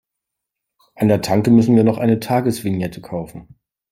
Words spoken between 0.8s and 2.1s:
An der Tanke müssen wir noch